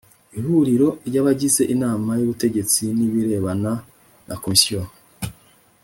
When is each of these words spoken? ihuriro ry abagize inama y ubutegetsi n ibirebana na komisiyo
ihuriro 0.39 0.89
ry 1.07 1.15
abagize 1.21 1.61
inama 1.73 2.11
y 2.19 2.23
ubutegetsi 2.25 2.83
n 2.97 2.99
ibirebana 3.07 3.71
na 4.27 4.35
komisiyo 4.41 4.79